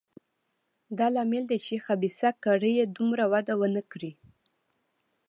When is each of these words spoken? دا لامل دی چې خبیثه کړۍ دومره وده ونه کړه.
دا 0.97 1.07
لامل 1.15 1.43
دی 1.51 1.59
چې 1.65 1.83
خبیثه 1.85 2.29
کړۍ 2.43 2.73
دومره 2.95 3.25
وده 3.33 3.53
ونه 3.59 3.81
کړه. 3.91 4.11